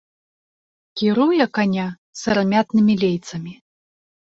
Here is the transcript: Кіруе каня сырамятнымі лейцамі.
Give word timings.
Кіруе 1.01 1.43
каня 1.59 1.87
сырамятнымі 2.23 2.93
лейцамі. 3.07 3.53